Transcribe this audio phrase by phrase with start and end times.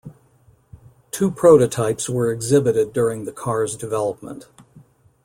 [1.11, 4.47] Two prototypes were exhibited during the car's development.